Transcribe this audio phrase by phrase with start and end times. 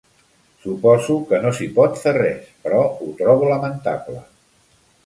[0.63, 4.29] Suposo que no s'hi pot fer res, però ho trobo lamentable.